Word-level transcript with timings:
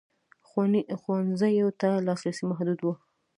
ښوونځیو 0.99 1.69
ته 1.81 1.89
لاسرسی 2.07 2.43
محدود 2.51 2.79
و. 2.81 2.87